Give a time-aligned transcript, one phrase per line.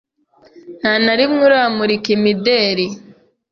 [0.79, 2.85] nta na rimwe uramurika imideri